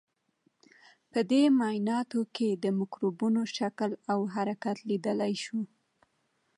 په 1.11 1.19
دې 1.31 1.43
معاینه 1.57 1.99
کې 2.35 2.49
د 2.63 2.65
مکروبونو 2.79 3.41
شکل 3.57 3.91
او 4.11 4.19
حرکت 4.33 4.77
لیدلای 4.89 5.33
شو. 5.43 5.59